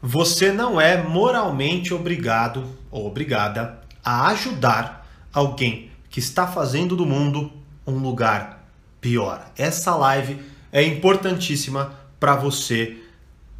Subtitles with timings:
[0.00, 7.52] Você não é moralmente obrigado ou obrigada a ajudar alguém que está fazendo do mundo
[7.86, 8.64] um lugar
[9.00, 9.50] pior.
[9.56, 10.40] Essa live
[10.70, 12.96] é importantíssima para você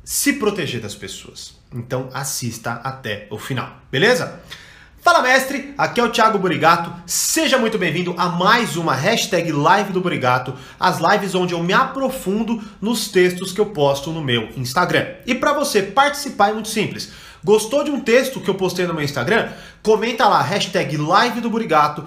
[0.04, 1.59] se proteger das pessoas.
[1.72, 4.41] Então assista até o final, beleza?
[5.01, 9.92] Fala mestre, aqui é o Thiago Burigato, seja muito bem-vindo a mais uma hashtag Live
[9.92, 14.49] do Burigato, as lives onde eu me aprofundo nos textos que eu posto no meu
[14.56, 15.06] Instagram.
[15.24, 17.12] E para você participar é muito simples,
[17.45, 19.50] gostou de um texto que eu postei no meu Instagram?
[19.84, 22.04] Comenta lá, hashtag Live do Burigato,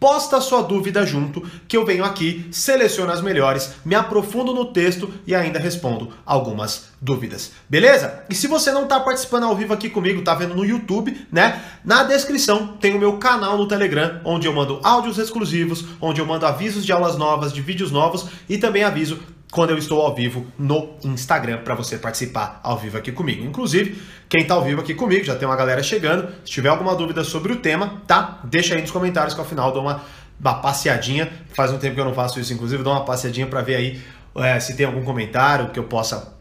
[0.00, 4.64] posta a sua dúvida junto, que eu venho aqui, seleciono as melhores, me aprofundo no
[4.64, 7.52] texto e ainda respondo algumas dúvidas.
[7.68, 8.24] Beleza?
[8.30, 11.62] E se você não está participando ao vivo aqui comigo, tá vendo no YouTube, né?
[11.84, 16.26] Na descrição tem o meu canal no Telegram, onde eu mando áudios exclusivos, onde eu
[16.26, 20.14] mando avisos de aulas novas, de vídeos novos e também aviso quando eu estou ao
[20.14, 23.44] vivo no Instagram para você participar ao vivo aqui comigo.
[23.44, 26.28] Inclusive, quem está ao vivo aqui comigo, já tem uma galera chegando.
[26.44, 28.40] Se tiver alguma dúvida sobre o tema, tá?
[28.44, 30.02] Deixa aí nos comentários que ao final dou uma,
[30.40, 31.30] uma passeadinha.
[31.52, 34.00] Faz um tempo que eu não faço isso, inclusive, dou uma passeadinha para ver aí
[34.36, 36.32] é, se tem algum comentário que eu possa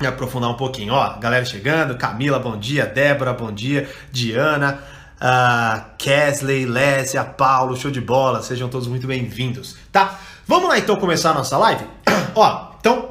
[0.00, 0.94] me aprofundar um pouquinho.
[0.94, 4.80] Ó, galera chegando, Camila, bom dia, Débora, bom dia, Diana,
[5.20, 10.18] uh, Kesley, Lésia, Paulo, show de bola, sejam todos muito bem-vindos, tá?
[10.46, 11.84] Vamos lá então começar a nossa live?
[12.34, 13.10] Ó, então,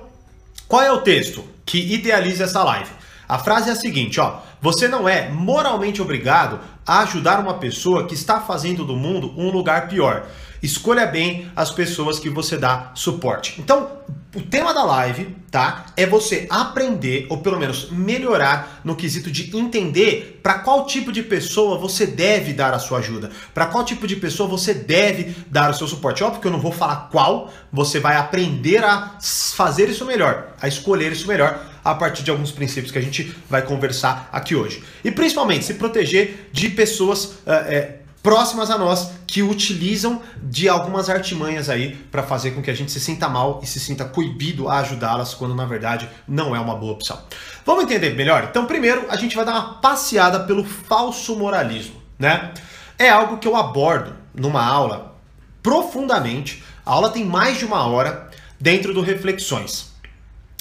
[0.67, 2.89] qual é o texto que idealiza essa live?
[3.27, 8.07] A frase é a seguinte, ó: Você não é moralmente obrigado a ajudar uma pessoa
[8.07, 10.25] que está fazendo do mundo um lugar pior.
[10.61, 13.55] Escolha bem as pessoas que você dá suporte.
[13.59, 13.97] Então,
[14.35, 15.87] o tema da live, tá?
[15.95, 21.23] É você aprender ou pelo menos melhorar no quesito de entender para qual tipo de
[21.23, 25.71] pessoa você deve dar a sua ajuda, para qual tipo de pessoa você deve dar
[25.71, 26.23] o seu suporte.
[26.23, 29.17] Óbvio que eu não vou falar qual, você vai aprender a
[29.55, 33.33] fazer isso melhor, a escolher isso melhor a partir de alguns princípios que a gente
[33.49, 34.83] vai conversar aqui hoje.
[35.03, 37.95] E principalmente se proteger de pessoas uh, é,
[38.27, 42.91] próximas a nós que utilizam de algumas artimanhas aí para fazer com que a gente
[42.91, 46.75] se sinta mal e se sinta coibido a ajudá-las quando na verdade não é uma
[46.75, 47.17] boa opção.
[47.65, 48.45] Vamos entender melhor?
[48.49, 52.51] Então, primeiro, a gente vai dar uma passeada pelo falso moralismo, né?
[52.99, 55.15] É algo que eu abordo numa aula
[55.63, 56.61] profundamente.
[56.85, 58.29] A aula tem mais de uma hora
[58.59, 59.96] dentro do Reflexões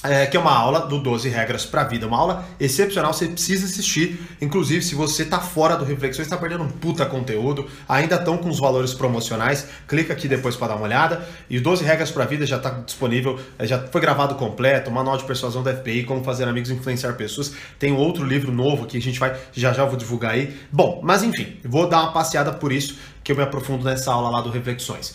[0.08, 2.06] é, que é uma aula do 12 Regras para a Vida.
[2.06, 4.20] Uma aula excepcional, você precisa assistir.
[4.40, 8.48] Inclusive, se você está fora do Reflexões, está perdendo um puta conteúdo, ainda estão com
[8.48, 11.26] os valores promocionais, clica aqui depois para dar uma olhada.
[11.48, 14.90] E o 12 Regras para a Vida já está disponível, é, já foi gravado completo,
[14.90, 17.52] Manual de Persuasão da FPI, Como Fazer Amigos e Influenciar Pessoas.
[17.78, 20.56] Tem outro livro novo que a gente vai, já já vou divulgar aí.
[20.70, 24.30] Bom, mas enfim, vou dar uma passeada por isso, que eu me aprofundo nessa aula
[24.30, 25.14] lá do Reflexões.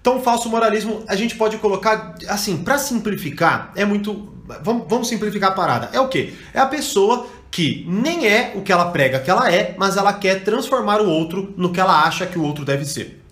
[0.00, 4.32] Então, falso moralismo, a gente pode colocar, assim, para simplificar, é muito.
[4.62, 5.90] Vamos, vamos simplificar a parada.
[5.92, 6.34] É o quê?
[6.54, 10.12] É a pessoa que nem é o que ela prega que ela é, mas ela
[10.12, 13.22] quer transformar o outro no que ela acha que o outro deve ser.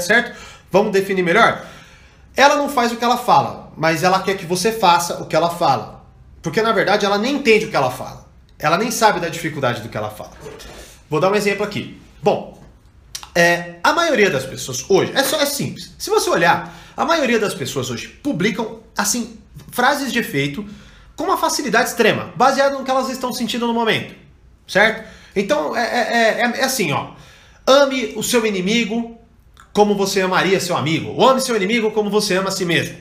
[0.00, 0.38] Certo?
[0.70, 1.64] Vamos definir melhor?
[2.36, 5.34] Ela não faz o que ela fala, mas ela quer que você faça o que
[5.34, 6.04] ela fala.
[6.40, 8.26] Porque na verdade ela nem entende o que ela fala.
[8.58, 10.32] Ela nem sabe da dificuldade do que ela fala.
[11.10, 12.00] Vou dar um exemplo aqui.
[12.22, 12.61] Bom,
[13.34, 15.92] é, a maioria das pessoas hoje, é, só, é simples.
[15.98, 19.38] Se você olhar, a maioria das pessoas hoje publicam, assim,
[19.70, 20.64] frases de efeito
[21.16, 24.14] com uma facilidade extrema, baseado no que elas estão sentindo no momento,
[24.66, 25.08] certo?
[25.34, 27.12] Então, é, é, é, é assim, ó.
[27.66, 29.18] Ame o seu inimigo
[29.72, 31.14] como você amaria seu amigo.
[31.16, 32.96] Ou ame seu inimigo como você ama a si mesmo.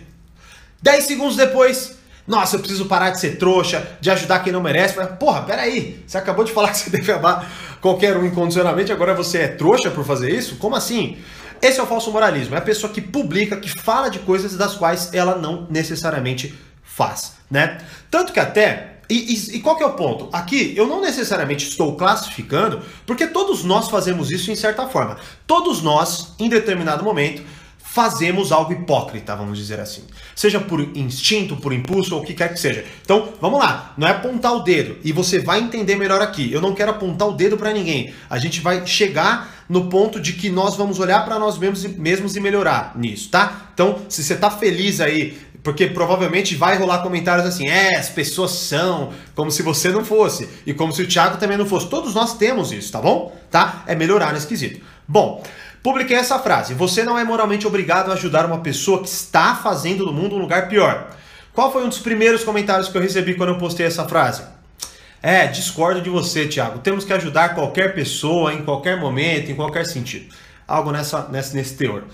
[0.82, 4.96] Dez segundos depois, nossa, eu preciso parar de ser trouxa, de ajudar quem não merece.
[5.20, 7.52] Porra, peraí, você acabou de falar que você deve amar
[7.82, 10.58] qualquer um incondicionalmente, agora você é trouxa por fazer isso?
[10.58, 11.18] Como assim?
[11.62, 14.76] Esse é o falso moralismo, é a pessoa que publica, que fala de coisas das
[14.76, 17.78] quais ela não necessariamente faz, né?
[18.10, 20.30] Tanto que até e, e, e, qual que é o ponto?
[20.32, 25.18] Aqui eu não necessariamente estou classificando, porque todos nós fazemos isso em certa forma.
[25.46, 27.44] Todos nós, em determinado momento,
[27.94, 30.04] fazemos algo hipócrita, vamos dizer assim.
[30.34, 32.86] Seja por instinto, por impulso ou o que quer que seja.
[33.02, 36.50] Então, vamos lá, não é apontar o dedo e você vai entender melhor aqui.
[36.54, 38.14] Eu não quero apontar o dedo para ninguém.
[38.30, 42.36] A gente vai chegar no ponto de que nós vamos olhar para nós mesmos, mesmos
[42.38, 43.72] e melhorar nisso, tá?
[43.74, 48.52] Então, se você tá feliz aí porque provavelmente vai rolar comentários assim, é, as pessoas
[48.52, 51.88] são, como se você não fosse, e como se o Thiago também não fosse.
[51.88, 53.38] Todos nós temos isso, tá bom?
[53.52, 53.84] Tá?
[53.86, 54.82] É melhorar nesse quesito.
[55.08, 55.44] Bom,
[55.84, 60.06] Publiquei essa frase: Você não é moralmente obrigado a ajudar uma pessoa que está fazendo
[60.06, 61.10] do mundo um lugar pior.
[61.54, 64.44] Qual foi um dos primeiros comentários que eu recebi quando eu postei essa frase?
[65.22, 66.80] É, discordo de você, Thiago.
[66.80, 70.34] Temos que ajudar qualquer pessoa, em qualquer momento, em qualquer sentido.
[70.68, 72.06] Algo nessa, nessa, nesse teor.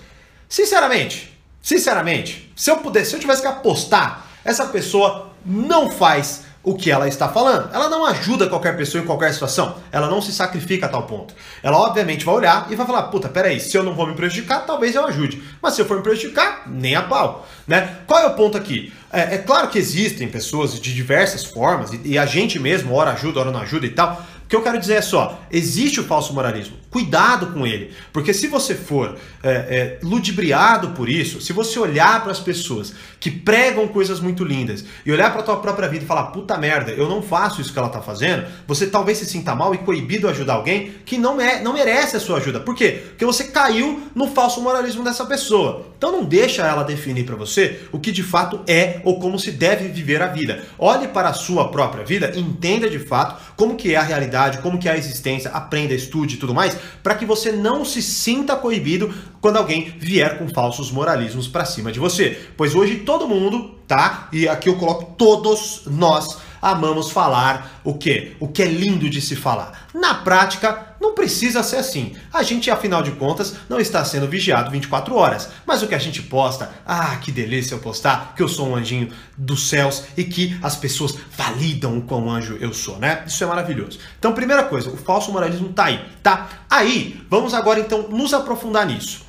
[0.50, 6.76] Sinceramente, sinceramente, se eu pudesse, se eu tivesse que apostar, essa pessoa não faz o
[6.76, 7.74] que ela está falando.
[7.74, 9.78] Ela não ajuda qualquer pessoa em qualquer situação.
[9.90, 11.34] Ela não se sacrifica a tal ponto.
[11.64, 14.66] Ela obviamente vai olhar e vai falar: puta, peraí, se eu não vou me prejudicar,
[14.66, 15.42] talvez eu ajude.
[15.62, 17.48] Mas se eu for me prejudicar, nem a pau.
[17.66, 18.00] Né?
[18.06, 18.92] Qual é o ponto aqui?
[19.14, 23.12] É, é claro que existem pessoas de diversas formas, e, e a gente mesmo, ora
[23.12, 24.22] ajuda, ora não ajuda e tal.
[24.48, 26.78] O que eu quero dizer é só: existe o falso moralismo.
[26.90, 27.94] Cuidado com ele.
[28.14, 32.94] Porque se você for é, é, ludibriado por isso, se você olhar para as pessoas
[33.20, 36.58] que pregam coisas muito lindas e olhar para a tua própria vida e falar, puta
[36.58, 39.80] merda, eu não faço isso que ela está fazendo, você talvez se sinta mal e
[39.80, 42.62] coibido a ajudar alguém que não, é, não merece a sua ajuda.
[42.62, 43.04] Por quê?
[43.10, 45.88] Porque você caiu no falso moralismo dessa pessoa.
[45.98, 49.52] Então não deixa ela definir para você o que de fato é ou como se
[49.52, 50.64] deve viver a vida.
[50.78, 54.78] Olhe para a sua própria vida, entenda de fato como que é a realidade, como
[54.78, 58.56] que é a existência, aprenda, estude e tudo mais, para que você não se sinta
[58.56, 62.38] coibido quando alguém vier com falsos moralismos para cima de você.
[62.56, 64.30] Pois hoje todo mundo, tá?
[64.32, 68.36] E aqui eu coloco todos nós amamos falar o que?
[68.40, 69.88] O que é lindo de se falar.
[69.94, 72.16] Na prática, não precisa ser assim.
[72.34, 75.50] A gente, afinal de contas, não está sendo vigiado 24 horas.
[75.66, 78.76] Mas o que a gente posta, ah, que delícia eu postar que eu sou um
[78.76, 83.24] anjinho dos céus e que as pessoas validam o quão anjo eu sou, né?
[83.28, 84.00] Isso é maravilhoso.
[84.18, 86.50] Então, primeira coisa, o falso moralismo tá aí, tá?
[86.70, 89.26] Aí, vamos agora então nos aprofundar nisso.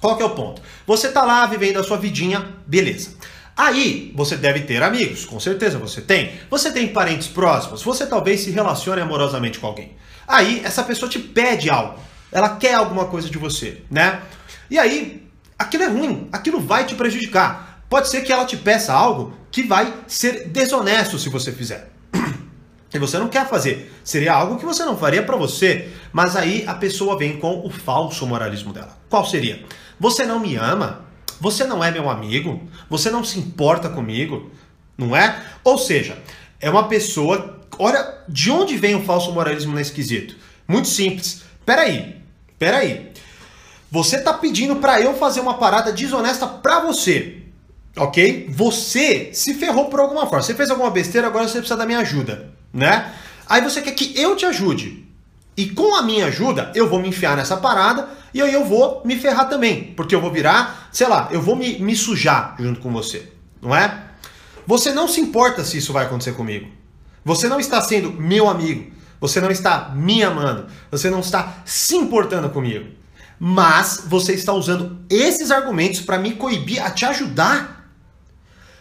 [0.00, 0.60] Qual que é o ponto?
[0.86, 3.16] Você tá lá vivendo a sua vidinha, beleza.
[3.56, 6.32] Aí você deve ter amigos, com certeza você tem.
[6.50, 9.92] Você tem parentes próximos, você talvez se relacione amorosamente com alguém.
[10.26, 11.98] Aí essa pessoa te pede algo,
[12.32, 14.20] ela quer alguma coisa de você, né?
[14.70, 15.28] E aí
[15.58, 17.82] aquilo é ruim, aquilo vai te prejudicar.
[17.88, 21.90] Pode ser que ela te peça algo que vai ser desonesto se você fizer.
[22.92, 23.92] E você não quer fazer.
[24.04, 25.88] Seria algo que você não faria para você.
[26.12, 28.96] Mas aí a pessoa vem com o falso moralismo dela.
[29.08, 29.64] Qual seria?
[29.98, 31.04] Você não me ama?
[31.40, 32.62] Você não é meu amigo?
[32.88, 34.48] Você não se importa comigo?
[34.96, 35.42] Não é?
[35.64, 36.16] Ou seja,
[36.60, 37.60] é uma pessoa.
[37.78, 40.36] Olha, de onde vem o falso moralismo nesse quesito?
[40.66, 41.42] Muito simples.
[41.64, 42.16] Peraí,
[42.58, 43.12] peraí.
[43.90, 47.42] Você tá pedindo para eu fazer uma parada desonesta para você.
[47.96, 48.48] Ok?
[48.50, 50.42] Você se ferrou por alguma forma.
[50.42, 53.12] Você fez alguma besteira, agora você precisa da minha ajuda, né?
[53.48, 55.04] Aí você quer que eu te ajude.
[55.56, 59.00] E com a minha ajuda, eu vou me enfiar nessa parada e aí eu vou
[59.04, 59.92] me ferrar também.
[59.96, 63.30] Porque eu vou virar, sei lá, eu vou me, me sujar junto com você.
[63.62, 64.02] Não é?
[64.66, 66.68] Você não se importa se isso vai acontecer comigo.
[67.24, 68.92] Você não está sendo meu amigo.
[69.20, 70.66] Você não está me amando.
[70.90, 72.90] Você não está se importando comigo.
[73.38, 77.90] Mas você está usando esses argumentos para me coibir a te ajudar.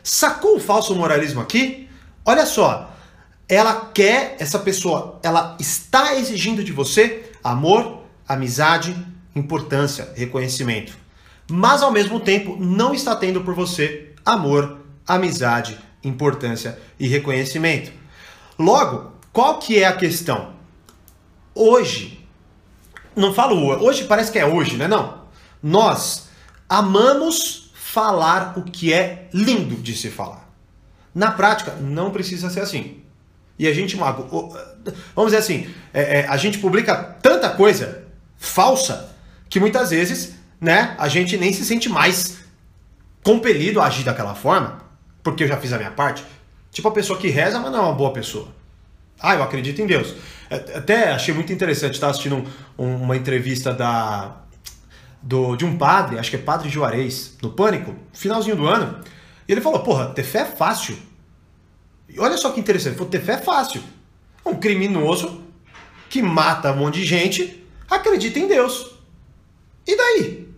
[0.04, 1.90] Sacou o falso moralismo aqui?
[2.26, 2.94] Olha só,
[3.48, 8.96] ela quer, essa pessoa, ela está exigindo de você amor, amizade,
[9.36, 10.94] importância, reconhecimento.
[11.50, 17.92] Mas ao mesmo tempo não está tendo por você amor, amizade, importância e reconhecimento.
[18.58, 20.54] Logo, qual que é a questão?
[21.56, 22.28] Hoje,
[23.16, 24.88] não falo hoje, parece que é hoje, né?
[24.88, 25.24] Não.
[25.62, 26.30] Nós
[26.68, 30.50] amamos falar o que é lindo de se falar.
[31.14, 33.04] Na prática, não precisa ser assim.
[33.58, 38.04] E a gente, vamos dizer assim, é, é, a gente publica tanta coisa
[38.36, 39.16] falsa
[39.48, 42.38] que muitas vezes, né, a gente nem se sente mais
[43.24, 44.82] compelido a agir daquela forma,
[45.22, 46.24] porque eu já fiz a minha parte.
[46.74, 48.48] Tipo a pessoa que reza, mas não é uma boa pessoa.
[49.20, 50.16] Ah, eu acredito em Deus.
[50.50, 52.44] É, até achei muito interessante estar assistindo
[52.78, 54.40] um, uma entrevista da
[55.22, 59.00] do, de um padre, acho que é Padre Juarez, no Pânico, finalzinho do ano,
[59.48, 60.98] e ele falou: Porra, ter fé é fácil.
[62.10, 63.82] E olha só que interessante, ter fé é fácil.
[64.46, 65.42] Um criminoso
[66.10, 68.96] que mata um monte de gente acredita em Deus.
[69.88, 70.50] E daí?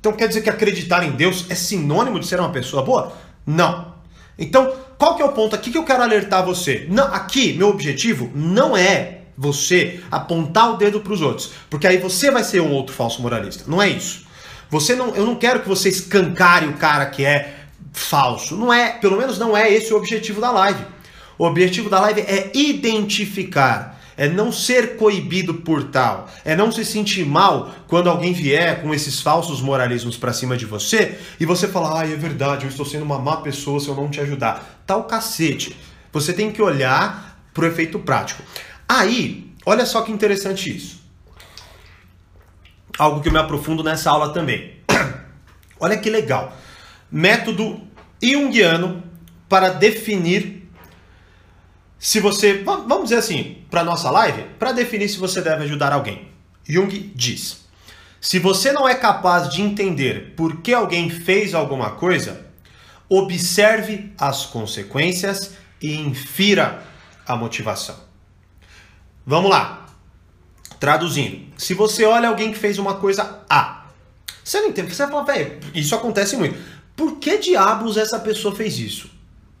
[0.00, 3.12] Então quer dizer que acreditar em Deus é sinônimo de ser uma pessoa boa?
[3.44, 3.92] Não.
[4.38, 6.86] Então, qual que é o ponto aqui que eu quero alertar você?
[6.88, 11.98] Não, aqui, meu objetivo não é você apontar o dedo para os outros, porque aí
[11.98, 13.64] você vai ser um outro falso moralista.
[13.66, 14.24] Não é isso.
[14.70, 17.54] Você não, eu não quero que você escancare o cara que é
[17.92, 18.56] falso.
[18.56, 20.84] Não é, pelo menos não é esse o objetivo da live.
[21.38, 26.84] O objetivo da live é identificar, é não ser coibido por tal, é não se
[26.84, 31.66] sentir mal quando alguém vier com esses falsos moralismos para cima de você e você
[31.66, 34.82] falar, ah, é verdade, eu estou sendo uma má pessoa se eu não te ajudar.
[34.86, 35.76] Tal cacete.
[36.12, 38.42] Você tem que olhar pro efeito prático.
[38.88, 41.02] Aí, olha só que interessante isso.
[42.98, 44.76] Algo que eu me aprofundo nessa aula também.
[45.80, 46.56] olha que legal.
[47.10, 47.80] Método
[48.22, 49.02] Jungiano
[49.48, 50.68] para definir
[51.98, 56.28] se você, vamos dizer assim, para nossa live, para definir se você deve ajudar alguém.
[56.64, 57.66] Jung diz:
[58.20, 62.46] se você não é capaz de entender por que alguém fez alguma coisa,
[63.08, 66.84] observe as consequências e infira
[67.26, 67.96] a motivação.
[69.26, 69.86] Vamos lá.
[70.78, 71.52] Traduzindo.
[71.56, 73.86] Se você olha alguém que fez uma coisa A,
[74.44, 76.56] você não entende, você fala, velho, isso acontece muito.
[76.94, 79.10] Por que diabos essa pessoa fez isso?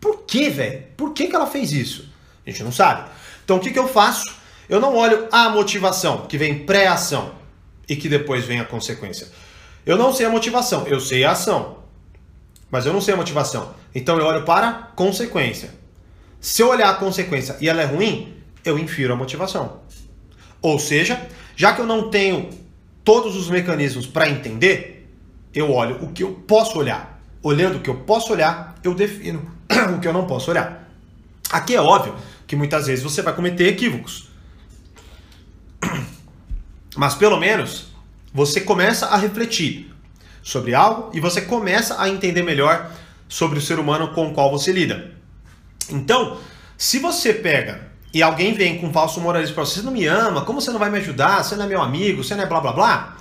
[0.00, 0.84] Por que, velho?
[0.96, 2.08] Por que, que ela fez isso?
[2.46, 3.10] A gente não sabe.
[3.44, 4.24] Então o que, que eu faço?
[4.68, 7.32] Eu não olho a motivação, que vem pré-ação
[7.88, 9.28] e que depois vem a consequência.
[9.84, 11.84] Eu não sei a motivação, eu sei a ação.
[12.70, 13.74] Mas eu não sei a motivação.
[13.94, 15.70] Então eu olho para a consequência.
[16.40, 18.34] Se eu olhar a consequência e ela é ruim,
[18.64, 19.80] eu infiro a motivação.
[20.60, 22.48] Ou seja, já que eu não tenho
[23.04, 25.08] todos os mecanismos para entender,
[25.54, 27.20] eu olho o que eu posso olhar.
[27.42, 29.50] Olhando o que eu posso olhar, eu defino
[29.94, 30.83] o que eu não posso olhar.
[31.54, 32.16] Aqui é óbvio
[32.48, 34.28] que muitas vezes você vai cometer equívocos.
[36.96, 37.86] Mas pelo menos
[38.32, 39.94] você começa a refletir
[40.42, 42.90] sobre algo e você começa a entender melhor
[43.28, 45.12] sobre o ser humano com o qual você lida.
[45.88, 46.38] Então,
[46.76, 50.44] se você pega e alguém vem com falso moralismo para você, você não me ama,
[50.44, 52.60] como você não vai me ajudar, você não é meu amigo, você não é blá
[52.60, 53.16] blá blá,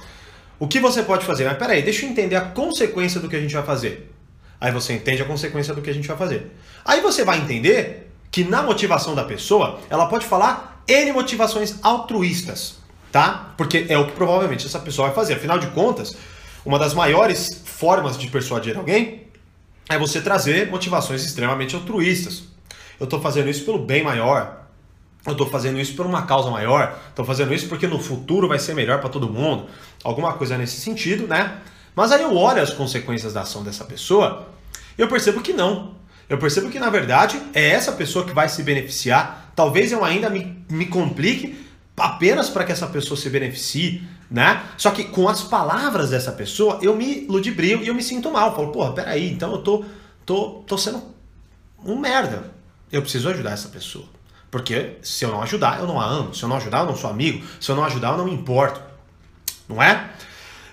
[0.58, 1.46] o que você pode fazer?
[1.46, 4.12] Mas peraí, deixa eu entender a consequência do que a gente vai fazer.
[4.60, 6.52] Aí você entende a consequência do que a gente vai fazer.
[6.84, 8.03] Aí você vai entender
[8.34, 12.78] que na motivação da pessoa, ela pode falar N motivações altruístas,
[13.12, 13.54] tá?
[13.56, 15.36] Porque é o que provavelmente essa pessoa vai fazer.
[15.36, 16.18] Afinal de contas,
[16.66, 19.28] uma das maiores formas de persuadir alguém
[19.88, 22.46] é você trazer motivações extremamente altruístas.
[23.00, 24.64] Eu estou fazendo isso pelo bem maior.
[25.28, 26.98] Eu estou fazendo isso por uma causa maior.
[27.10, 29.68] Estou fazendo isso porque no futuro vai ser melhor para todo mundo.
[30.04, 31.60] Alguma coisa nesse sentido, né?
[31.96, 34.48] Mas aí eu olho as consequências da ação dessa pessoa
[34.98, 36.02] e eu percebo que não.
[36.30, 39.52] Eu percebo que na verdade é essa pessoa que vai se beneficiar.
[39.56, 41.64] Talvez eu ainda me, me complique
[41.96, 44.64] apenas para que essa pessoa se beneficie, né?
[44.78, 48.50] Só que com as palavras dessa pessoa eu me ludibrio e eu me sinto mal.
[48.50, 49.86] Eu falo, porra, peraí, então eu tô,
[50.26, 51.04] tô, tô sendo
[51.86, 52.52] um merda.
[52.92, 54.06] Eu preciso ajudar essa pessoa.
[54.50, 56.34] Porque se eu não ajudar, eu não a amo.
[56.34, 57.44] Se eu não ajudar, eu não sou amigo.
[57.60, 58.80] Se eu não ajudar, eu não me importo.
[59.68, 60.12] Não é?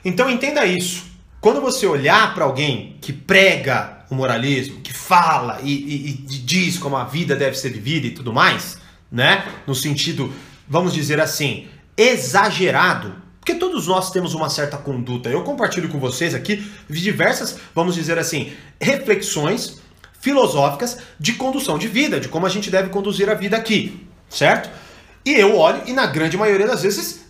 [0.04, 1.04] Então entenda isso.
[1.40, 6.78] Quando você olhar para alguém que prega o moralismo, que fala e, e, e, diz
[6.78, 8.78] como a vida deve ser vivida e tudo mais,
[9.10, 9.44] né?
[9.66, 10.32] No sentido,
[10.68, 15.28] vamos dizer assim, exagerado, porque todos nós temos uma certa conduta.
[15.28, 19.80] Eu compartilho com vocês aqui diversas, vamos dizer assim, reflexões
[20.20, 24.70] filosóficas de condução de vida, de como a gente deve conduzir a vida aqui, certo?
[25.24, 27.26] E eu olho e na grande maioria das vezes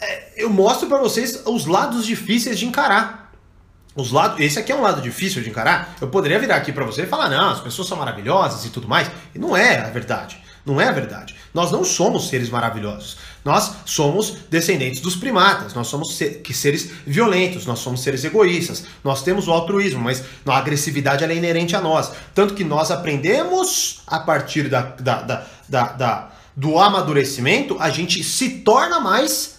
[0.00, 3.23] é, eu mostro para vocês os lados difíceis de encarar
[3.94, 5.96] os lados, esse aqui é um lado difícil de encarar.
[6.00, 8.88] Eu poderia virar aqui para você e falar: "Não, as pessoas são maravilhosas e tudo
[8.88, 9.10] mais".
[9.34, 10.42] E não é a verdade.
[10.66, 11.36] Não é a verdade.
[11.52, 13.18] Nós não somos seres maravilhosos.
[13.44, 15.74] Nós somos descendentes dos primatas.
[15.74, 17.66] Nós somos seres violentos.
[17.66, 18.84] Nós somos seres egoístas.
[19.04, 22.12] Nós temos o altruísmo, mas a agressividade é inerente a nós.
[22.34, 28.60] Tanto que nós aprendemos a partir da, da, da, da, do amadurecimento, a gente se
[28.60, 29.56] torna mais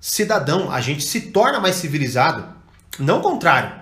[0.00, 2.44] cidadão, a gente se torna mais civilizado.
[2.98, 3.72] Não o contrário,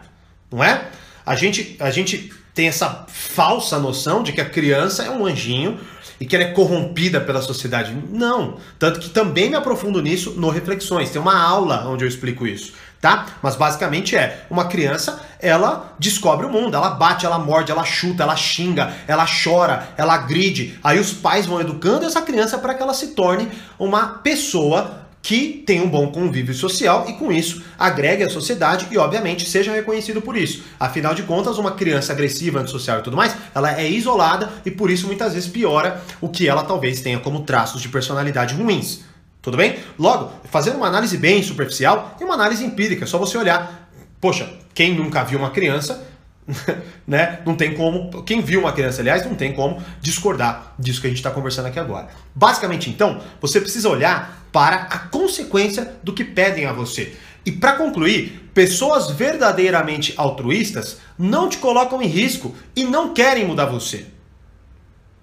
[0.50, 0.88] não é?
[1.24, 5.78] A gente, a gente tem essa falsa noção de que a criança é um anjinho
[6.20, 7.96] e que ela é corrompida pela sociedade.
[8.10, 8.56] Não.
[8.78, 11.10] Tanto que também me aprofundo nisso no Reflexões.
[11.10, 13.26] Tem uma aula onde eu explico isso, tá?
[13.42, 18.24] Mas basicamente é, uma criança, ela descobre o mundo, ela bate, ela morde, ela chuta,
[18.24, 20.78] ela xinga, ela chora, ela agride.
[20.82, 23.48] Aí os pais vão educando essa criança para que ela se torne
[23.78, 28.96] uma pessoa que tenha um bom convívio social e com isso agregue à sociedade e
[28.96, 30.62] obviamente seja reconhecido por isso.
[30.80, 34.90] Afinal de contas, uma criança agressiva, antissocial e tudo mais, ela é isolada e por
[34.90, 39.00] isso muitas vezes piora o que ela talvez tenha como traços de personalidade ruins.
[39.42, 39.76] Tudo bem?
[39.98, 43.90] Logo, fazendo uma análise bem superficial e uma análise empírica, é só você olhar.
[44.22, 46.08] Poxa, quem nunca viu uma criança
[47.06, 47.40] né?
[47.44, 48.22] Não tem como.
[48.22, 51.66] Quem viu uma criança, aliás, não tem como discordar disso que a gente está conversando
[51.66, 52.08] aqui agora.
[52.34, 57.14] Basicamente, então, você precisa olhar para a consequência do que pedem a você.
[57.44, 63.66] E para concluir, pessoas verdadeiramente altruístas não te colocam em risco e não querem mudar
[63.66, 64.06] você.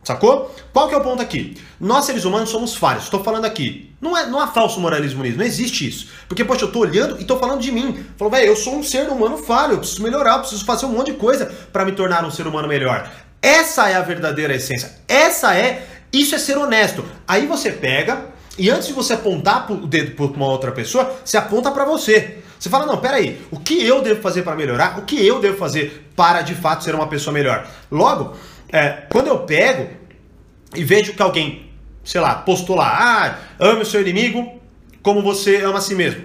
[0.06, 0.54] Sacou?
[0.72, 1.58] Qual que é o ponto aqui?
[1.80, 3.06] Nós seres humanos somos falhos.
[3.06, 3.92] Estou falando aqui.
[4.00, 5.38] Não, é, não há falso moralismo nisso.
[5.38, 6.10] Não existe isso.
[6.28, 8.06] Porque, poxa, eu estou olhando e estou falando de mim.
[8.16, 9.74] Falou, velho, eu sou um ser humano falho.
[9.74, 10.34] Eu preciso melhorar.
[10.34, 13.12] Eu preciso fazer um monte de coisa para me tornar um ser humano melhor.
[13.42, 14.96] Essa é a verdadeira essência.
[15.08, 15.88] Essa é.
[16.14, 17.04] Isso é ser honesto.
[17.28, 21.38] Aí você pega e antes de você apontar o dedo para uma outra pessoa, você
[21.38, 22.40] aponta para você.
[22.58, 24.98] Você fala, não, peraí, o que eu devo fazer para melhorar?
[24.98, 27.68] O que eu devo fazer para de fato ser uma pessoa melhor?
[27.92, 28.34] Logo,
[28.70, 29.90] é, quando eu pego
[30.74, 31.70] e vejo que alguém,
[32.04, 34.60] sei lá, postou lá, ah, ame o seu inimigo
[35.04, 36.24] como você ama a si mesmo.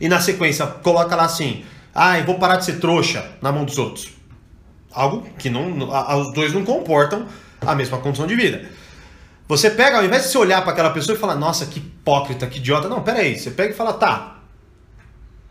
[0.00, 3.64] E na sequência coloca lá assim, ah, eu vou parar de ser trouxa na mão
[3.64, 4.08] dos outros.
[4.92, 5.78] Algo que não,
[6.20, 7.26] os dois não comportam
[7.60, 8.68] a mesma condição de vida.
[9.46, 12.46] Você pega, ao invés de você olhar para aquela pessoa e falar, nossa, que hipócrita,
[12.46, 12.88] que idiota.
[12.88, 13.38] Não, peraí.
[13.38, 14.38] Você pega e fala, tá.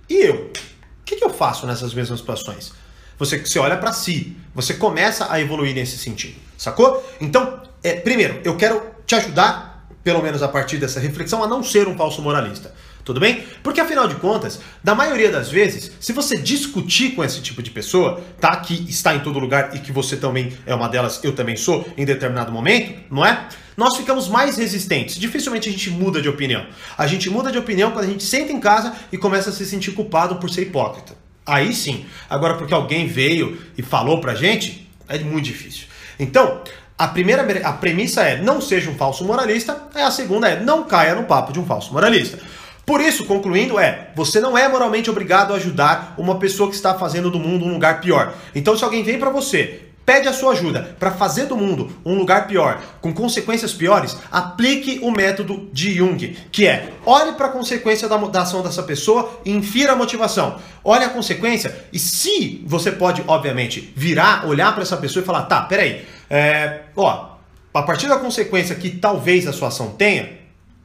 [0.09, 0.35] E eu?
[0.45, 2.73] O que, que eu faço nessas mesmas situações?
[3.19, 4.35] Você, você olha para si.
[4.55, 6.39] Você começa a evoluir nesse sentido.
[6.57, 7.07] Sacou?
[7.21, 11.63] Então, é, primeiro, eu quero te ajudar, pelo menos a partir dessa reflexão, a não
[11.63, 12.73] ser um falso moralista.
[13.03, 13.43] Tudo bem?
[13.61, 17.69] Porque afinal de contas, na maioria das vezes, se você discutir com esse tipo de
[17.69, 18.55] pessoa, tá?
[18.57, 21.85] Que está em todo lugar e que você também é uma delas, eu também sou,
[21.97, 23.47] em determinado momento, não é?
[23.75, 25.17] Nós ficamos mais resistentes.
[25.17, 26.65] Dificilmente a gente muda de opinião.
[26.97, 29.65] A gente muda de opinião quando a gente senta em casa e começa a se
[29.65, 31.13] sentir culpado por ser hipócrita.
[31.45, 32.05] Aí sim.
[32.29, 35.87] Agora, porque alguém veio e falou pra gente, é muito difícil.
[36.17, 36.61] Então,
[36.97, 41.15] a primeira a premissa é não seja um falso moralista, a segunda é não caia
[41.15, 42.39] no papo de um falso moralista.
[42.85, 46.93] Por isso, concluindo, é: você não é moralmente obrigado a ajudar uma pessoa que está
[46.93, 48.33] fazendo do mundo um lugar pior.
[48.53, 52.15] Então, se alguém vem para você, pede a sua ajuda para fazer do mundo um
[52.15, 57.51] lugar pior, com consequências piores, aplique o método de Jung, que é: olhe para a
[57.51, 60.59] consequência da, da ação dessa pessoa e infira a motivação.
[60.83, 65.43] Olhe a consequência e se você pode, obviamente, virar, olhar para essa pessoa e falar:
[65.43, 67.37] tá, peraí, é, ó,
[67.73, 70.42] a partir da consequência que talvez a sua ação tenha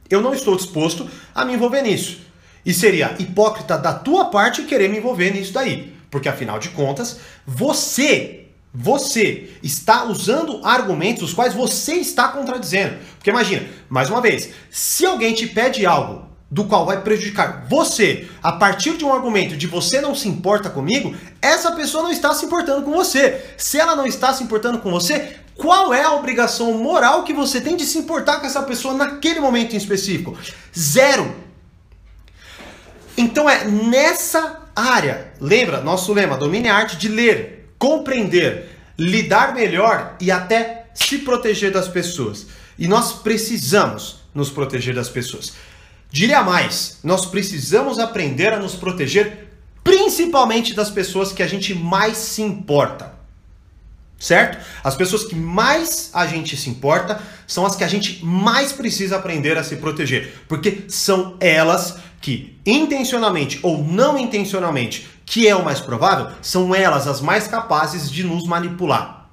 [0.09, 2.19] eu não estou disposto a me envolver nisso.
[2.65, 5.93] E seria hipócrita da tua parte querer me envolver nisso daí.
[6.09, 12.97] Porque afinal de contas, você, você está usando argumentos os quais você está contradizendo.
[13.15, 18.27] Porque imagina, mais uma vez, se alguém te pede algo do qual vai prejudicar você
[18.41, 22.33] a partir de um argumento de você não se importa comigo, essa pessoa não está
[22.33, 23.53] se importando com você.
[23.55, 27.59] Se ela não está se importando com você, qual é a obrigação moral que você
[27.59, 30.37] tem de se importar com essa pessoa naquele momento em específico?
[30.77, 31.35] Zero.
[33.17, 40.15] Então é nessa área, lembra, nosso lema, domine a arte de ler, compreender, lidar melhor
[40.21, 42.47] e até se proteger das pessoas.
[42.77, 45.51] E nós precisamos nos proteger das pessoas.
[46.09, 49.49] Diria mais, nós precisamos aprender a nos proteger
[49.83, 53.18] principalmente das pessoas que a gente mais se importa
[54.19, 54.57] certo?
[54.83, 59.15] As pessoas que mais a gente se importa são as que a gente mais precisa
[59.15, 65.63] aprender a se proteger, porque são elas que, intencionalmente ou não intencionalmente, que é o
[65.63, 69.29] mais provável, são elas as mais capazes de nos manipular.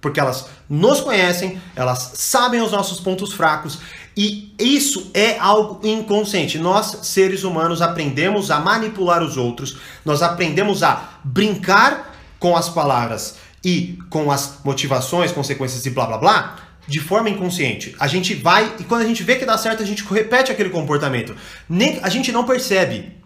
[0.00, 3.80] Porque elas nos conhecem, elas sabem os nossos pontos fracos
[4.16, 6.58] e isso é algo inconsciente.
[6.58, 13.36] Nós, seres humanos, aprendemos a manipular os outros, nós aprendemos a brincar com as palavras
[13.64, 17.94] e com as motivações, consequências e blá blá blá, de forma inconsciente.
[17.98, 20.70] A gente vai e quando a gente vê que dá certo, a gente repete aquele
[20.70, 21.36] comportamento.
[21.68, 23.16] Nem, a gente não percebe.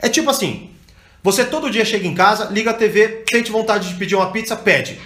[0.00, 0.70] É tipo assim:
[1.22, 4.54] você todo dia chega em casa, liga a TV, sente vontade de pedir uma pizza,
[4.54, 5.00] pede.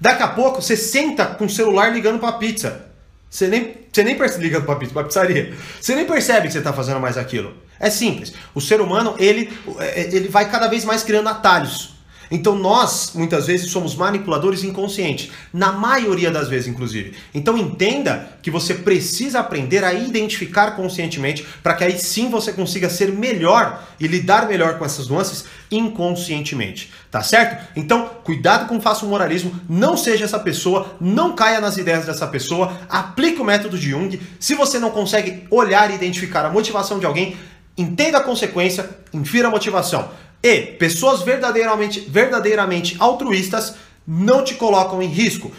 [0.00, 2.86] Daqui a pouco você senta com o celular ligando para a pizza.
[3.28, 5.54] Você nem, você nem percebe ligando para pizza, para pizzaria.
[5.80, 7.54] Você nem percebe que você está fazendo mais aquilo.
[7.80, 8.32] É simples.
[8.54, 11.97] O ser humano ele, é, ele vai cada vez mais criando atalhos.
[12.30, 17.14] Então nós, muitas vezes, somos manipuladores inconscientes, na maioria das vezes, inclusive.
[17.34, 22.88] Então entenda que você precisa aprender a identificar conscientemente para que aí sim você consiga
[22.90, 27.66] ser melhor e lidar melhor com essas nuances inconscientemente, tá certo?
[27.76, 32.26] Então, cuidado com o falso moralismo, não seja essa pessoa, não caia nas ideias dessa
[32.26, 34.20] pessoa, aplique o método de Jung.
[34.40, 37.36] Se você não consegue olhar e identificar a motivação de alguém,
[37.76, 40.10] entenda a consequência, infira a motivação.
[40.42, 43.74] E pessoas verdadeiramente, verdadeiramente altruístas
[44.06, 45.52] não te colocam em risco.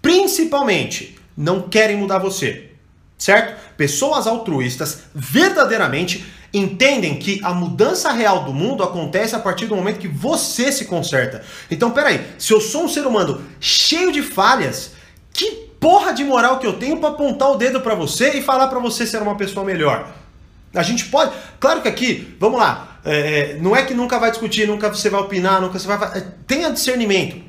[0.00, 2.70] Principalmente, não querem mudar você.
[3.18, 3.56] Certo?
[3.76, 9.98] Pessoas altruístas verdadeiramente entendem que a mudança real do mundo acontece a partir do momento
[9.98, 11.42] que você se conserta.
[11.70, 14.92] Então, peraí, se eu sou um ser humano cheio de falhas,
[15.32, 18.68] que porra de moral que eu tenho para apontar o dedo para você e falar
[18.68, 20.14] para você ser uma pessoa melhor?
[20.74, 21.32] A gente pode.
[21.58, 22.95] Claro que aqui, vamos lá.
[23.06, 26.18] É, não é que nunca vai discutir, nunca você vai opinar, nunca você vai.
[26.18, 27.46] É, tenha discernimento.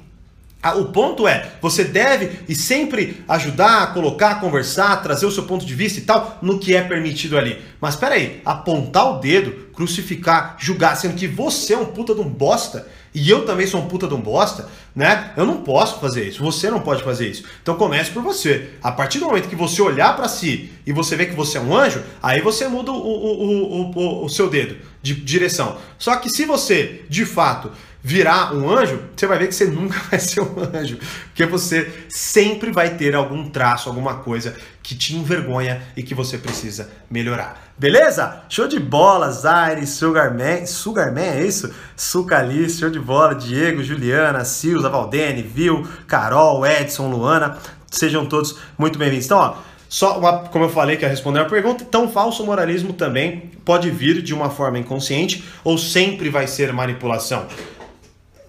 [0.61, 5.65] Ah, o ponto é, você deve e sempre ajudar, colocar, conversar, trazer o seu ponto
[5.65, 7.61] de vista e tal, no que é permitido ali.
[7.79, 12.21] Mas espera aí, apontar o dedo, crucificar, julgar, sendo que você é um puta de
[12.21, 12.87] um bosta,
[13.17, 15.33] e eu também sou um puta de um bosta, né?
[15.35, 17.43] Eu não posso fazer isso, você não pode fazer isso.
[17.63, 18.69] Então comece por você.
[18.83, 21.61] A partir do momento que você olhar para si e você vê que você é
[21.61, 25.77] um anjo, aí você muda o, o, o, o, o seu dedo de direção.
[25.97, 29.99] Só que se você, de fato, virar um anjo, você vai ver que você nunca
[30.09, 35.15] vai ser um anjo, porque você sempre vai ter algum traço, alguma coisa que te
[35.15, 37.73] envergonha e que você precisa melhorar.
[37.77, 38.43] Beleza?
[38.49, 41.73] Show de bola, Zaire, Sugarman, Sugarman é isso?
[41.95, 47.57] Sucali, show de bola, Diego, Juliana, Silza, Valdene, Vil, Carol, Edson, Luana,
[47.91, 49.25] sejam todos muito bem-vindos.
[49.25, 49.57] Então, ó,
[49.89, 53.89] só uma, como eu falei que ia responder a pergunta, então falso moralismo também pode
[53.89, 57.47] vir de uma forma inconsciente ou sempre vai ser manipulação?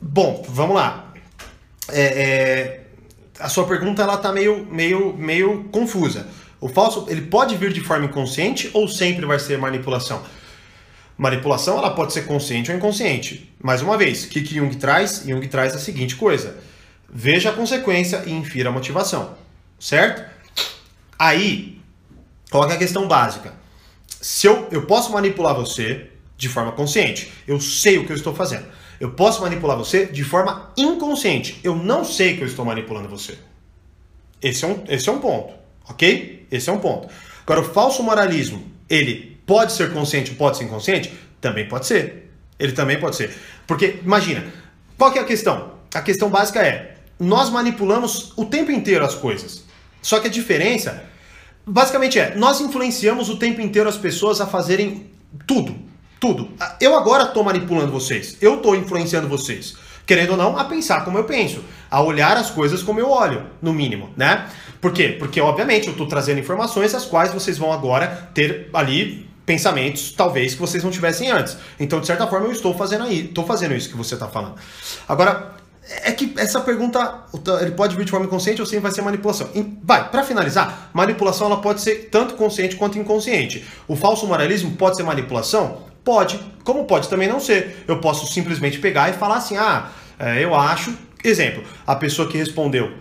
[0.01, 1.13] Bom, vamos lá.
[1.91, 2.85] É, é,
[3.39, 6.29] a sua pergunta ela tá meio, meio, meio confusa.
[6.61, 10.23] O falso ele pode vir de forma inconsciente ou sempre vai ser manipulação?
[11.17, 13.53] Manipulação ela pode ser consciente ou inconsciente.
[13.61, 15.25] Mais uma vez, o que, que Jung traz?
[15.27, 16.59] Jung traz a seguinte coisa:
[17.09, 19.35] veja a consequência e infira a motivação,
[19.79, 20.25] certo?
[21.19, 21.81] Aí,
[22.53, 23.53] é a questão básica?
[24.21, 28.35] Se eu, eu posso manipular você de forma consciente, eu sei o que eu estou
[28.35, 28.67] fazendo.
[29.01, 31.61] Eu posso manipular você de forma inconsciente.
[31.63, 33.39] Eu não sei que eu estou manipulando você.
[34.43, 35.53] Esse é um, esse é um ponto,
[35.89, 36.47] ok?
[36.51, 37.09] Esse é um ponto.
[37.43, 41.13] Agora, o falso moralismo, ele pode ser consciente, pode ser inconsciente?
[41.41, 42.31] Também pode ser.
[42.59, 43.35] Ele também pode ser.
[43.67, 44.45] Porque, imagina,
[44.97, 45.75] qual que é a questão?
[45.95, 49.65] A questão básica é, nós manipulamos o tempo inteiro as coisas.
[50.03, 51.05] Só que a diferença,
[51.67, 55.11] basicamente é, nós influenciamos o tempo inteiro as pessoas a fazerem
[55.47, 55.88] tudo.
[56.21, 56.51] Tudo.
[56.81, 58.37] Eu agora estou manipulando vocês.
[58.41, 59.77] Eu estou influenciando vocês.
[60.07, 61.63] Querendo ou não, a pensar como eu penso.
[61.91, 64.49] A olhar as coisas como eu olho, no mínimo, né?
[64.81, 65.17] Por quê?
[65.19, 70.55] Porque, obviamente, eu estou trazendo informações as quais vocês vão agora ter ali pensamentos, talvez,
[70.55, 71.57] que vocês não tivessem antes.
[71.81, 74.57] Então, de certa forma, eu estou fazendo aí, estou fazendo isso que você está falando.
[75.09, 75.55] Agora,
[76.05, 77.25] é que essa pergunta,
[77.61, 79.49] ele pode vir de forma inconsciente ou sempre vai ser manipulação.
[79.83, 83.65] Vai, para finalizar, manipulação ela pode ser tanto consciente quanto inconsciente.
[83.87, 85.87] O falso moralismo pode ser manipulação?
[86.09, 86.41] Pode.
[86.65, 87.85] Como pode também não ser.
[87.87, 90.97] Eu posso simplesmente pegar e falar assim: ah, é, eu acho.
[91.23, 92.95] Exemplo, a pessoa que respondeu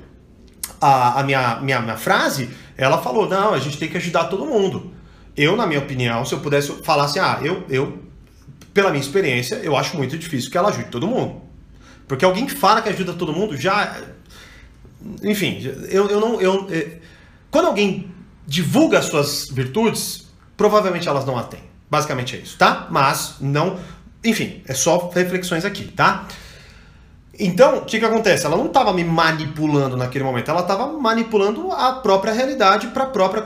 [0.82, 4.46] a, a minha, minha, minha frase, ela falou: não, a gente tem que ajudar todo
[4.46, 4.91] mundo.
[5.38, 7.98] Eu, na minha opinião, se eu pudesse falar assim, ah, eu, eu,
[8.74, 11.41] pela minha experiência, eu acho muito difícil que ela ajude todo mundo.
[12.10, 14.02] Porque alguém que fala que ajuda todo mundo já.
[15.24, 16.41] Enfim, eu, eu não.
[16.41, 16.98] Eu, é,
[17.50, 18.12] quando alguém
[18.46, 21.67] divulga as suas virtudes, provavelmente elas não a têm.
[21.89, 22.88] Basicamente é isso, tá?
[22.89, 23.80] Mas não.
[24.23, 26.28] Enfim, é só reflexões aqui, tá?
[27.39, 28.45] Então, o que, que acontece?
[28.45, 33.08] Ela não estava me manipulando naquele momento, ela estava manipulando a própria realidade para a
[33.08, 33.43] própria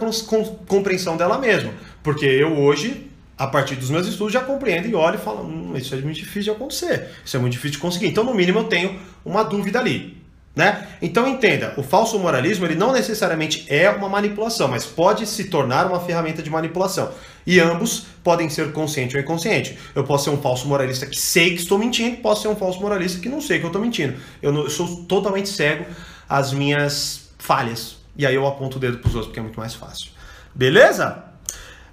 [0.66, 1.74] compreensão dela mesma.
[2.02, 5.74] Porque eu hoje, a partir dos meus estudos, já compreendo e olho e falo: hum,
[5.76, 8.08] isso é muito difícil de acontecer, isso é muito difícil de conseguir.
[8.08, 10.21] Então, no mínimo, eu tenho uma dúvida ali.
[10.54, 10.86] Né?
[11.02, 15.88] Então entenda, o falso moralismo ele não necessariamente é uma manipulação, mas pode se tornar
[15.88, 17.10] uma ferramenta de manipulação.
[17.48, 19.78] E ambos podem ser consciente ou inconsciente.
[19.96, 22.82] Eu posso ser um falso moralista que sei que estou mentindo, posso ser um falso
[22.82, 24.18] moralista que não sei que eu estou mentindo.
[24.42, 25.86] Eu, não, eu sou totalmente cego
[26.28, 27.96] às minhas falhas.
[28.18, 30.12] E aí eu aponto o dedo para os outros porque é muito mais fácil.
[30.54, 31.24] Beleza?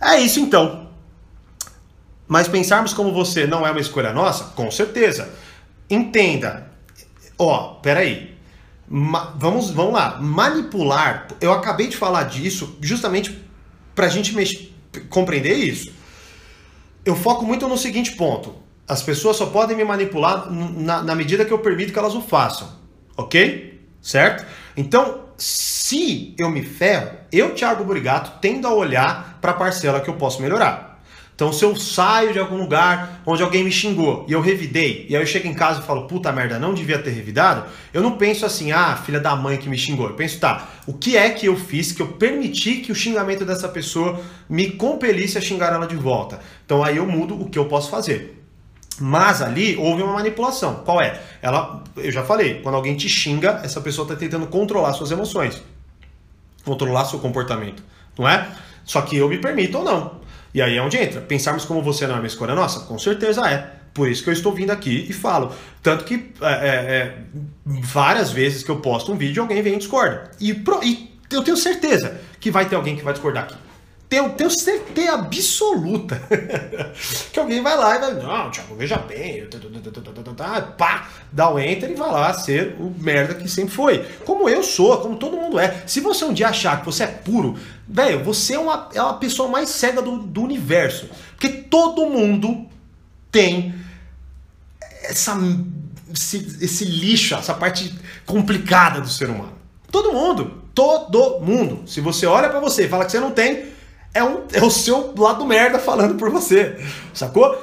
[0.00, 0.88] É isso então.
[2.26, 5.32] Mas pensarmos como você não é uma escolha nossa, com certeza.
[5.88, 6.72] Entenda.
[7.38, 8.36] Ó, peraí
[8.90, 11.28] vamos, vamos lá, manipular.
[11.40, 13.38] Eu acabei de falar disso justamente
[13.94, 14.74] para a gente
[15.10, 15.92] compreender isso.
[17.04, 18.54] Eu foco muito no seguinte ponto:
[18.86, 22.20] as pessoas só podem me manipular na, na medida que eu permito que elas o
[22.20, 22.68] façam,
[23.16, 23.80] ok?
[24.00, 24.46] Certo?
[24.76, 30.08] Então, se eu me ferro, eu, Thiago Burigato, tendo a olhar para a parcela que
[30.08, 30.87] eu posso melhorar.
[31.38, 35.14] Então, se eu saio de algum lugar onde alguém me xingou e eu revidei, e
[35.14, 37.62] aí eu chego em casa e falo, puta merda, não devia ter revidado,
[37.94, 40.08] eu não penso assim, ah, filha da mãe que me xingou.
[40.08, 43.44] Eu penso, tá, o que é que eu fiz que eu permiti que o xingamento
[43.44, 46.40] dessa pessoa me compelisse a xingar ela de volta?
[46.66, 48.44] Então, aí eu mudo o que eu posso fazer.
[48.98, 50.82] Mas ali houve uma manipulação.
[50.84, 51.22] Qual é?
[51.40, 55.62] Ela, eu já falei, quando alguém te xinga, essa pessoa está tentando controlar suas emoções,
[56.64, 57.80] controlar seu comportamento,
[58.18, 58.48] não é?
[58.84, 60.18] Só que eu me permito ou não.
[60.58, 61.20] E aí é onde entra.
[61.20, 62.80] Pensarmos como você não é uma escolha nossa?
[62.80, 63.74] Com certeza é.
[63.94, 65.52] Por isso que eu estou vindo aqui e falo.
[65.80, 67.16] Tanto que é, é, é
[67.64, 70.32] várias vezes que eu posto um vídeo, alguém vem e discorda.
[70.40, 73.54] E, pro, e eu tenho certeza que vai ter alguém que vai discordar aqui.
[74.08, 76.18] Tenho, tenho certeza absoluta
[77.30, 79.46] que alguém vai lá e vai, não, Thiago, veja bem,
[80.78, 84.02] pá, dá o enter e vai lá ser o merda que sempre foi.
[84.24, 85.82] Como eu sou, como todo mundo é.
[85.86, 89.18] Se você um dia achar que você é puro, velho, você é uma, é uma
[89.18, 91.10] pessoa mais cega do, do universo.
[91.32, 92.66] Porque todo mundo
[93.30, 93.74] tem
[95.02, 95.36] essa,
[96.14, 97.94] esse, esse lixo, essa parte
[98.24, 99.52] complicada do ser humano.
[99.90, 101.82] Todo mundo, todo mundo.
[101.86, 103.76] Se você olha para você e fala que você não tem,
[104.14, 106.76] é, um, é o seu lado merda falando por você,
[107.14, 107.56] sacou?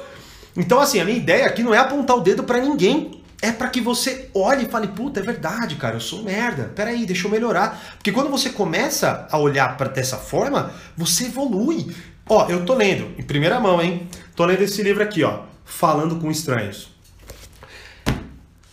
[0.56, 3.22] Então, assim, a minha ideia aqui não é apontar o dedo para ninguém.
[3.42, 6.72] é para que você olhe e fale, puta, é verdade, cara, eu sou merda.
[6.74, 7.96] Peraí, deixa eu melhorar.
[7.96, 11.94] Porque quando você começa a olhar para dessa forma, você evolui.
[12.28, 14.08] Ó, eu tô lendo, em primeira mão, hein?
[14.34, 16.88] Tô lendo esse livro aqui, ó, Falando com Estranhos.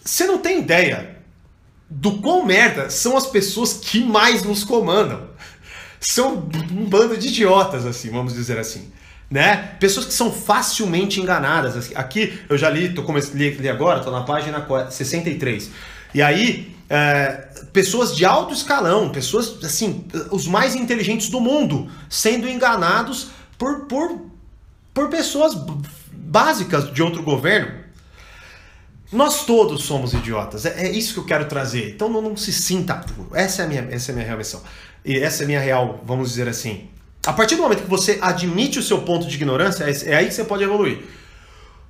[0.04, 1.18] Você não tem ideia
[1.90, 5.30] do quão merda são as pessoas que mais nos comandam.
[6.04, 8.92] São um bando de idiotas, assim, vamos dizer assim.
[9.32, 9.76] Né?
[9.80, 11.92] Pessoas que são facilmente enganadas.
[11.96, 15.72] Aqui eu já li, tô comecei li, agora, tô na página 63.
[16.14, 22.48] E aí, é, pessoas de alto escalão, pessoas assim, os mais inteligentes do mundo, sendo
[22.48, 24.22] enganados por, por,
[24.94, 25.56] por pessoas
[26.12, 27.82] básicas de outro governo.
[29.12, 30.66] Nós todos somos idiotas.
[30.66, 31.92] É, é isso que eu quero trazer.
[31.92, 33.04] Então não, não, se sinta.
[33.34, 34.62] Essa é a minha, essa é a minha real missão.
[35.06, 36.88] E essa é a minha real, vamos dizer assim.
[37.26, 40.28] A partir do momento que você admite o seu ponto de ignorância, é, é aí
[40.28, 41.00] que você pode evoluir.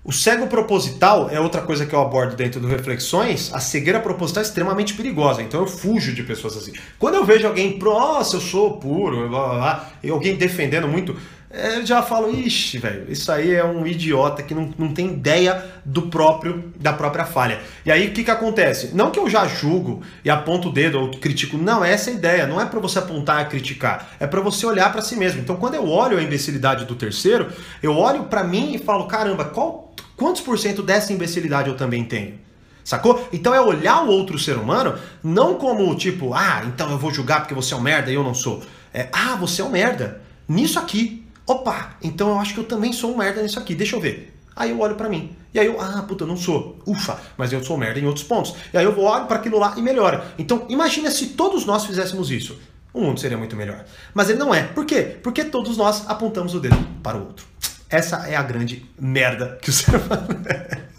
[0.06, 3.54] O cego proposital é outra coisa que eu abordo dentro do Reflexões.
[3.54, 6.74] A cegueira proposital é extremamente perigosa, então eu fujo de pessoas assim.
[7.00, 11.16] Quando eu vejo alguém, nossa, eu sou puro, blá, blá, blá, e alguém defendendo muito,
[11.54, 15.64] eu já falo, ixi, velho, isso aí é um idiota que não, não tem ideia
[15.86, 17.62] do próprio da própria falha.
[17.86, 18.96] E aí o que, que acontece?
[18.96, 22.14] Não que eu já julgo e aponto o dedo ou critico, não, é essa a
[22.14, 25.42] ideia, não é para você apontar e criticar, é para você olhar para si mesmo.
[25.42, 27.52] Então quando eu olho a imbecilidade do terceiro,
[27.84, 32.04] eu olho para mim e falo, caramba, qual, quantos por cento dessa imbecilidade eu também
[32.04, 32.40] tenho?
[32.84, 33.30] Sacou?
[33.32, 37.42] Então é olhar o outro ser humano não como tipo, ah, então eu vou julgar
[37.42, 38.62] porque você é um merda e eu não sou.
[38.92, 40.22] É, ah, você é um merda.
[40.48, 43.96] Nisso aqui, Opa, então eu acho que eu também sou um merda nisso aqui, deixa
[43.96, 44.34] eu ver.
[44.56, 45.36] Aí eu olho para mim.
[45.54, 46.80] E aí eu, ah, puta, eu não sou.
[46.86, 48.56] Ufa, mas eu sou merda em outros pontos.
[48.74, 50.34] E aí eu vou olho para aquilo lá e melhora.
[50.38, 52.58] Então, imagina se todos nós fizéssemos isso.
[52.94, 53.84] O mundo seria muito melhor.
[54.14, 54.64] Mas ele não é.
[54.64, 55.18] Por quê?
[55.22, 57.46] Porque todos nós apontamos o dedo para o outro.
[57.90, 60.93] Essa é a grande merda que o ser humano é.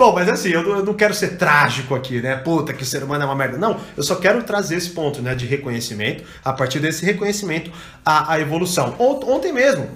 [0.00, 2.34] Bom, mas assim, eu não quero ser trágico aqui, né?
[2.34, 3.58] Puta, que o ser humano é uma merda.
[3.58, 6.24] Não, eu só quero trazer esse ponto, né, de reconhecimento.
[6.42, 7.70] A partir desse reconhecimento,
[8.02, 8.94] a, a evolução.
[8.98, 9.90] Ontem mesmo,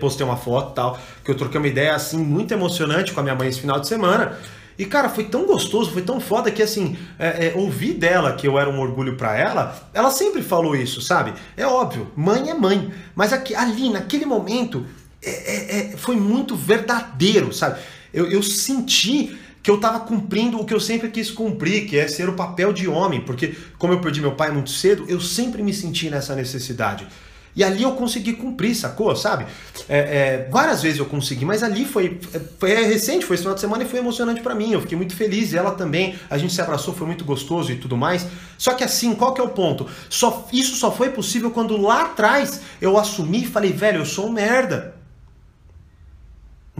[0.00, 3.36] postei uma foto tal, que eu troquei uma ideia assim muito emocionante com a minha
[3.36, 4.36] mãe esse final de semana.
[4.76, 8.48] E cara, foi tão gostoso, foi tão foda que assim, é, é, ouvir dela que
[8.48, 11.32] eu era um orgulho para ela, ela sempre falou isso, sabe?
[11.56, 14.84] É óbvio, mãe é mãe, mas aqui, ali naquele momento
[15.22, 17.78] é, é, é foi muito verdadeiro, sabe?
[18.12, 22.08] Eu, eu senti que eu estava cumprindo o que eu sempre quis cumprir, que é
[22.08, 25.62] ser o papel de homem, porque como eu perdi meu pai muito cedo, eu sempre
[25.62, 27.06] me senti nessa necessidade.
[27.54, 29.14] E ali eu consegui cumprir, sacou?
[29.16, 29.44] Sabe?
[29.88, 32.20] É, é, várias vezes eu consegui, mas ali foi,
[32.58, 34.72] foi recente, foi esse final de semana e foi emocionante para mim.
[34.72, 36.14] Eu fiquei muito feliz, ela também.
[36.30, 38.26] A gente se abraçou, foi muito gostoso e tudo mais.
[38.56, 39.86] Só que assim, qual que é o ponto?
[40.08, 44.28] Só, isso só foi possível quando lá atrás eu assumi e falei, velho, eu sou
[44.28, 44.99] um merda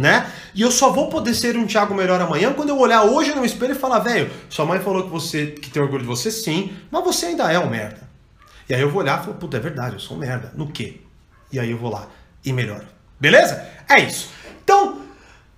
[0.01, 0.27] né?
[0.55, 3.45] E eu só vou poder ser um Thiago melhor amanhã quando eu olhar hoje no
[3.45, 6.73] espelho e falar, velho, sua mãe falou que você que tem orgulho de você sim,
[6.91, 8.09] mas você ainda é um merda.
[8.69, 10.53] E aí eu vou olhar e falo, puta, é verdade, eu sou um merda.
[10.57, 11.01] No quê?
[11.53, 12.09] E aí eu vou lá
[12.45, 12.87] e melhoro.
[13.19, 13.63] Beleza?
[13.89, 14.31] É isso.
[14.65, 15.01] Então,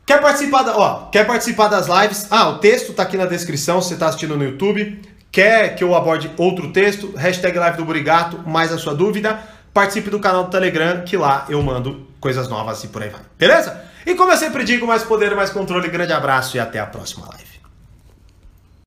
[0.05, 2.27] quer participar da, ó, quer participar das lives?
[2.31, 5.01] Ah, o texto tá aqui na descrição, se você tá assistindo no YouTube.
[5.31, 7.15] Quer que eu aborde outro texto?
[7.17, 9.39] Hashtag live do Burigato, mais a sua dúvida.
[9.73, 13.23] Participe do canal do Telegram, que lá eu mando coisas novas e por aí vai.
[13.39, 13.92] Beleza?
[14.05, 15.89] E como eu sempre digo, mais poder, mais controle.
[15.89, 17.52] Grande abraço e até a próxima live.